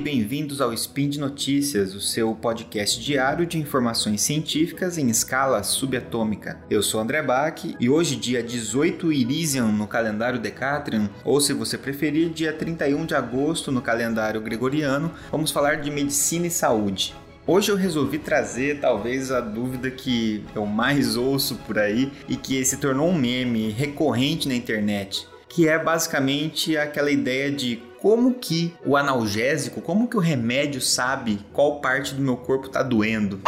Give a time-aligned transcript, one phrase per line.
[0.00, 6.58] bem-vindos ao Spin de Notícias, o seu podcast diário de informações científicas em escala subatômica.
[6.70, 11.76] Eu sou André Bach e hoje, dia 18 Irisian no calendário Decatrian, ou se você
[11.76, 17.14] preferir, dia 31 de agosto no calendário gregoriano, vamos falar de medicina e saúde.
[17.46, 22.64] Hoje eu resolvi trazer talvez a dúvida que eu mais ouço por aí e que
[22.64, 28.74] se tornou um meme recorrente na internet, que é basicamente aquela ideia de como que
[28.84, 33.40] o analgésico, como que o remédio sabe qual parte do meu corpo está doendo.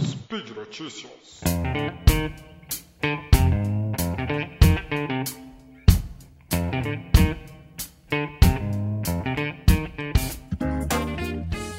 [0.00, 1.40] Speed Notícias.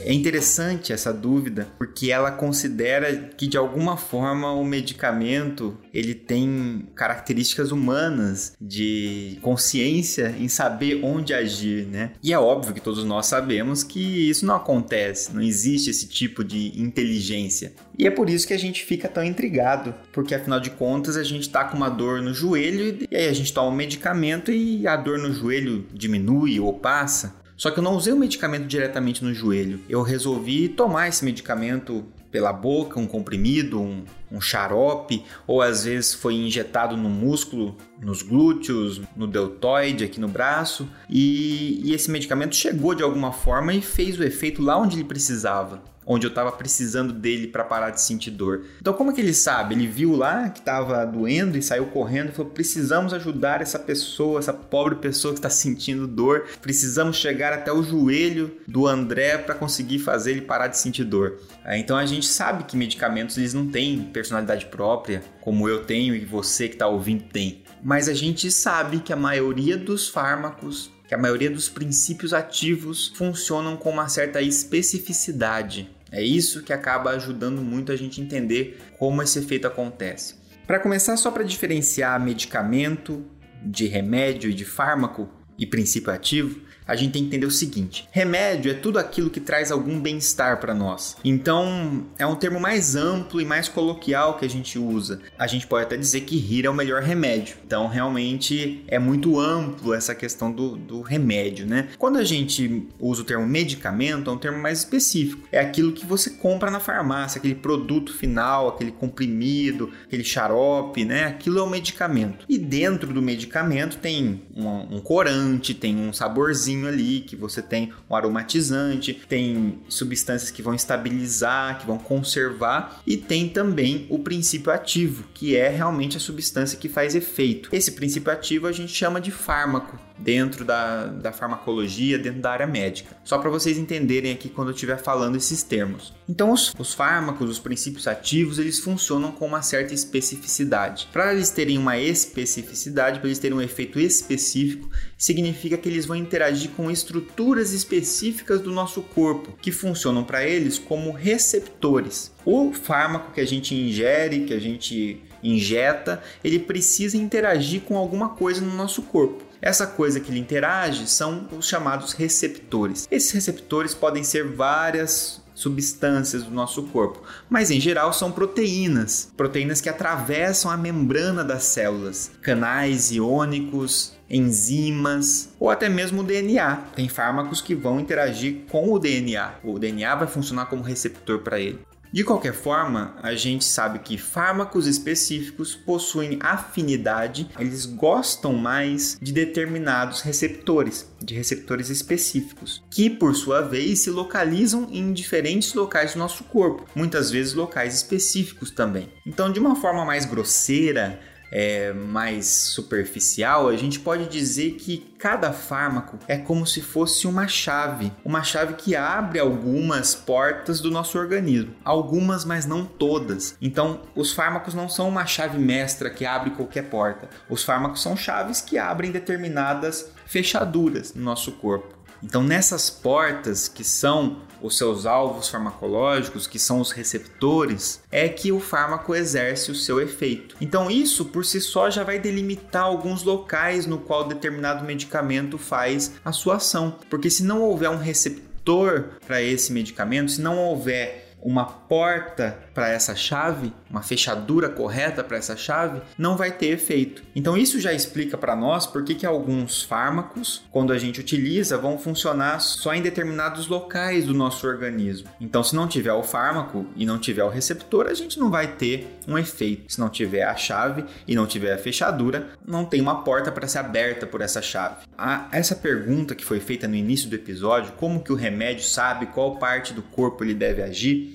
[0.06, 6.88] É interessante essa dúvida porque ela considera que de alguma forma o medicamento ele tem
[6.94, 12.12] características humanas de consciência em saber onde agir, né?
[12.22, 16.44] E é óbvio que todos nós sabemos que isso não acontece, não existe esse tipo
[16.44, 17.74] de inteligência.
[17.98, 21.24] E é por isso que a gente fica tão intrigado, porque afinal de contas a
[21.24, 24.86] gente tá com uma dor no joelho e aí a gente toma um medicamento e
[24.86, 27.44] a dor no joelho diminui ou passa.
[27.58, 29.80] Só que eu não usei o medicamento diretamente no joelho.
[29.88, 34.04] Eu resolvi tomar esse medicamento pela boca, um comprimido, um,
[34.36, 40.28] um xarope, ou às vezes foi injetado no músculo, nos glúteos, no deltoide, aqui no
[40.28, 44.96] braço, e, e esse medicamento chegou de alguma forma e fez o efeito lá onde
[44.98, 48.66] ele precisava onde eu estava precisando dele para parar de sentir dor.
[48.80, 49.74] Então, como é que ele sabe?
[49.74, 54.40] Ele viu lá que estava doendo e saiu correndo e falou: precisamos ajudar essa pessoa,
[54.40, 56.46] essa pobre pessoa que está sentindo dor.
[56.62, 61.40] Precisamos chegar até o joelho do André para conseguir fazer ele parar de sentir dor.
[61.68, 66.26] Então, a gente sabe que medicamentos eles não têm personalidade própria, como eu tenho e
[66.26, 67.64] você que está ouvindo tem.
[67.84, 73.14] Mas a gente sabe que a maioria dos fármacos que a maioria dos princípios ativos
[73.16, 75.88] funcionam com uma certa especificidade.
[76.12, 80.34] É isso que acaba ajudando muito a gente entender como esse efeito acontece.
[80.66, 83.24] Para começar, só para diferenciar medicamento
[83.64, 88.08] de remédio e de fármaco e princípio ativo, a gente tem que entender o seguinte:
[88.12, 91.18] remédio é tudo aquilo que traz algum bem-estar para nós.
[91.24, 95.20] Então, é um termo mais amplo e mais coloquial que a gente usa.
[95.38, 97.58] A gente pode até dizer que rir é o melhor remédio.
[97.66, 101.90] Então, realmente é muito amplo essa questão do, do remédio, né?
[101.98, 105.48] Quando a gente usa o termo medicamento, é um termo mais específico.
[105.52, 111.26] É aquilo que você compra na farmácia, aquele produto final, aquele comprimido, aquele xarope, né?
[111.26, 112.46] Aquilo é o medicamento.
[112.48, 117.94] E dentro do medicamento tem um, um corante, tem um saborzinho ali, que você tem
[118.10, 124.72] um aromatizante, tem substâncias que vão estabilizar, que vão conservar, e tem também o princípio
[124.72, 127.70] ativo, que é realmente a substância que faz efeito.
[127.72, 132.68] Esse princípio ativo a gente chama de fármaco dentro da, da farmacologia, dentro da área
[132.68, 133.16] médica.
[133.24, 136.14] Só para vocês entenderem aqui quando eu estiver falando esses termos.
[136.28, 141.08] Então, os, os fármacos, os princípios ativos, eles funcionam com uma certa especificidade.
[141.12, 146.16] Para eles terem uma especificidade, para eles terem um efeito específico, significa que eles vão
[146.16, 152.32] interagir com estruturas específicas do nosso corpo, que funcionam para eles como receptores.
[152.46, 158.30] O fármaco que a gente ingere, que a gente injeta, ele precisa interagir com alguma
[158.30, 159.45] coisa no nosso corpo.
[159.66, 163.08] Essa coisa que ele interage são os chamados receptores.
[163.10, 169.82] Esses receptores podem ser várias substâncias do nosso corpo, mas em geral são proteínas, proteínas
[169.82, 176.76] que atravessam a membrana das células, canais iônicos, enzimas ou até mesmo o DNA.
[176.96, 179.56] Tem fármacos que vão interagir com o DNA.
[179.64, 181.80] O DNA vai funcionar como receptor para ele.
[182.16, 189.34] De qualquer forma, a gente sabe que fármacos específicos possuem afinidade, eles gostam mais de
[189.34, 196.20] determinados receptores, de receptores específicos, que por sua vez se localizam em diferentes locais do
[196.20, 199.10] nosso corpo, muitas vezes locais específicos também.
[199.28, 201.20] Então, de uma forma mais grosseira,
[201.58, 207.48] é, mais superficial, a gente pode dizer que cada fármaco é como se fosse uma
[207.48, 213.56] chave, uma chave que abre algumas portas do nosso organismo, algumas, mas não todas.
[213.62, 217.30] Então, os fármacos não são uma chave mestra que abre qualquer porta.
[217.50, 221.95] Os fármacos são chaves que abrem determinadas fechaduras no nosso corpo.
[222.26, 228.52] Então, nessas portas que são os seus alvos farmacológicos, que são os receptores, é que
[228.52, 230.56] o fármaco exerce o seu efeito.
[230.60, 236.14] Então, isso por si só já vai delimitar alguns locais no qual determinado medicamento faz
[236.26, 241.25] a sua ação, porque se não houver um receptor para esse medicamento, se não houver
[241.46, 247.22] uma porta para essa chave, uma fechadura correta para essa chave, não vai ter efeito.
[247.36, 251.78] Então isso já explica para nós por que, que alguns fármacos, quando a gente utiliza,
[251.78, 255.30] vão funcionar só em determinados locais do nosso organismo.
[255.40, 258.76] Então se não tiver o fármaco e não tiver o receptor, a gente não vai
[258.76, 259.94] ter um efeito.
[259.94, 263.68] Se não tiver a chave e não tiver a fechadura, não tem uma porta para
[263.68, 265.06] ser aberta por essa chave.
[265.16, 269.28] A, essa pergunta que foi feita no início do episódio, como que o remédio sabe
[269.28, 271.35] qual parte do corpo ele deve agir,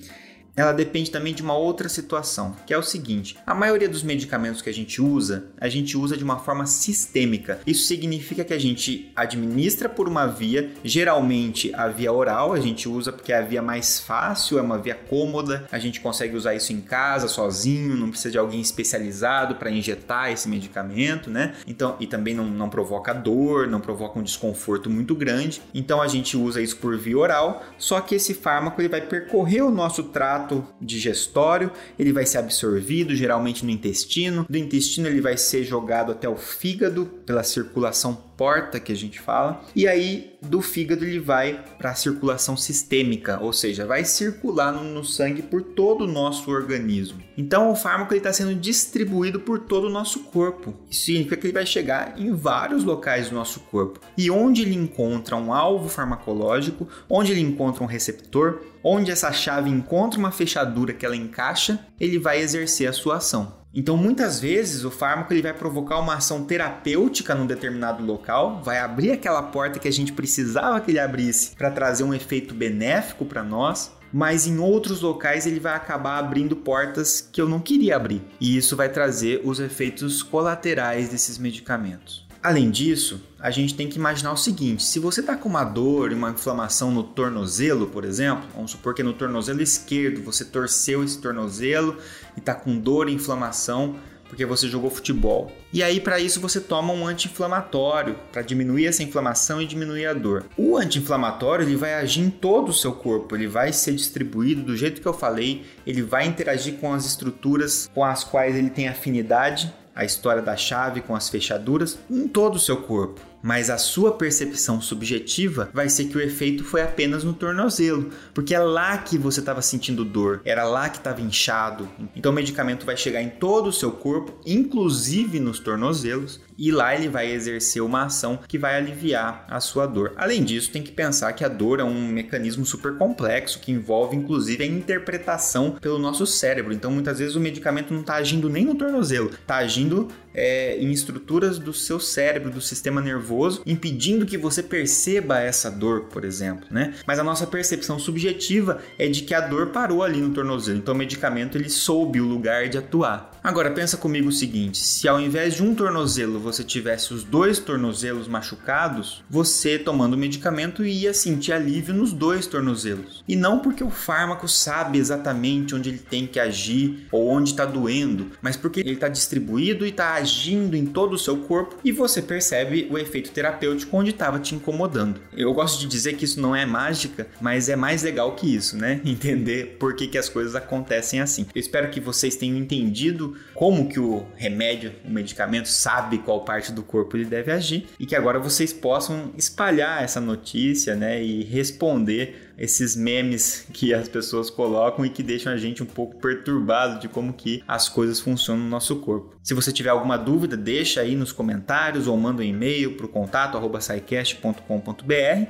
[0.55, 4.61] ela depende também de uma outra situação, que é o seguinte: a maioria dos medicamentos
[4.61, 7.59] que a gente usa, a gente usa de uma forma sistêmica.
[7.65, 12.89] Isso significa que a gente administra por uma via, geralmente a via oral, a gente
[12.89, 16.53] usa porque é a via mais fácil, é uma via cômoda, a gente consegue usar
[16.53, 21.55] isso em casa, sozinho, não precisa de alguém especializado para injetar esse medicamento, né?
[21.65, 25.61] Então, e também não, não provoca dor, não provoca um desconforto muito grande.
[25.73, 29.61] Então a gente usa isso por via oral, só que esse fármaco ele vai percorrer
[29.61, 35.21] o nosso trato trato digestório, ele vai ser absorvido geralmente no intestino, do intestino ele
[35.21, 40.31] vai ser jogado até o fígado pela circulação porta que a gente fala, e aí
[40.41, 45.43] do fígado ele vai para a circulação sistêmica, ou seja, vai circular no, no, sangue
[45.43, 47.21] por todo o nosso organismo.
[47.37, 50.73] Então o fármaco está sendo distribuído por todo o nosso corpo.
[50.89, 53.99] Isso significa que ele vai chegar em vários locais do nosso corpo.
[54.17, 59.69] E onde ele encontra um alvo farmacológico, onde ele encontra um receptor, onde essa chave
[59.69, 63.61] encontra uma fechadura que ela encaixa, ele vai exercer a sua ação.
[63.73, 68.79] Então, muitas vezes, o fármaco ele vai provocar uma ação terapêutica num determinado local, vai
[68.79, 73.25] abrir aquela porta que a gente precisava que ele abrisse para trazer um efeito benéfico
[73.25, 77.95] para nós, mas em outros locais ele vai acabar abrindo portas que eu não queria
[77.95, 78.21] abrir.
[78.41, 82.27] E isso vai trazer os efeitos colaterais desses medicamentos.
[82.43, 86.11] Além disso, a gente tem que imaginar o seguinte: se você está com uma dor
[86.11, 91.03] e uma inflamação no tornozelo, por exemplo, vamos supor que no tornozelo esquerdo você torceu
[91.03, 91.97] esse tornozelo
[92.35, 93.95] e está com dor e inflamação
[94.31, 95.51] porque você jogou futebol.
[95.73, 100.13] E aí, para isso, você toma um anti-inflamatório para diminuir essa inflamação e diminuir a
[100.13, 100.45] dor.
[100.55, 104.77] O anti-inflamatório ele vai agir em todo o seu corpo, ele vai ser distribuído do
[104.77, 108.87] jeito que eu falei, ele vai interagir com as estruturas com as quais ele tem
[108.87, 113.77] afinidade a história da chave com as fechaduras em todo o seu corpo mas a
[113.77, 118.97] sua percepção subjetiva vai ser que o efeito foi apenas no tornozelo, porque é lá
[118.97, 121.89] que você estava sentindo dor, era lá que estava inchado.
[122.15, 126.93] Então o medicamento vai chegar em todo o seu corpo, inclusive nos tornozelos, e lá
[126.93, 130.13] ele vai exercer uma ação que vai aliviar a sua dor.
[130.15, 134.15] Além disso, tem que pensar que a dor é um mecanismo super complexo que envolve
[134.15, 136.73] inclusive a interpretação pelo nosso cérebro.
[136.73, 140.91] Então muitas vezes o medicamento não está agindo nem no tornozelo, está agindo é, em
[140.91, 146.65] estruturas do seu cérebro, do sistema nervoso, impedindo que você perceba essa dor, por exemplo,
[146.69, 146.93] né?
[147.05, 150.93] Mas a nossa percepção subjetiva é de que a dor parou ali no tornozelo, então
[150.93, 153.30] o medicamento ele soube o lugar de atuar.
[153.43, 157.57] Agora pensa comigo o seguinte: se ao invés de um tornozelo você tivesse os dois
[157.57, 163.23] tornozelos machucados, você tomando o medicamento ia sentir alívio nos dois tornozelos.
[163.27, 167.65] E não porque o fármaco sabe exatamente onde ele tem que agir ou onde está
[167.65, 171.91] doendo, mas porque ele está distribuído e está agindo em todo o seu corpo e
[171.91, 175.19] você percebe o efeito terapêutico onde estava te incomodando.
[175.35, 178.77] Eu gosto de dizer que isso não é mágica, mas é mais legal que isso,
[178.77, 179.01] né?
[179.05, 181.47] Entender por que, que as coisas acontecem assim.
[181.55, 186.71] Eu espero que vocês tenham entendido como que o remédio, o medicamento sabe qual parte
[186.71, 191.43] do corpo ele deve agir e que agora vocês possam espalhar essa notícia, né, e
[191.43, 196.99] responder esses memes que as pessoas colocam e que deixam a gente um pouco perturbado
[196.99, 199.35] de como que as coisas funcionam no nosso corpo.
[199.41, 203.09] Se você tiver alguma dúvida, deixa aí nos comentários ou manda um e-mail para o
[203.09, 203.57] contato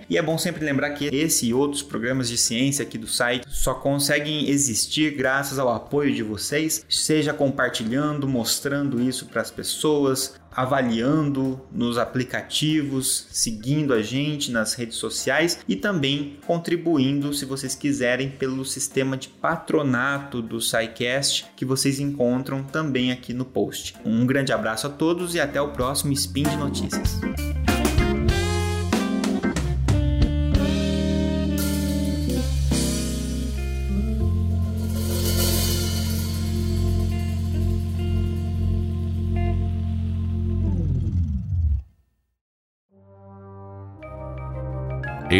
[0.09, 3.45] e é bom sempre lembrar que esse e outros programas de ciência aqui do site
[3.49, 10.39] só conseguem existir graças ao apoio de vocês, seja compartilhando, mostrando isso para as pessoas,
[10.51, 18.29] avaliando nos aplicativos, seguindo a gente nas redes sociais e também contribuindo, se vocês quiserem,
[18.29, 23.95] pelo sistema de patronato do SciCast que vocês encontram também aqui no post.
[24.05, 27.19] Um grande abraço a todos e até o próximo Spin de Notícias.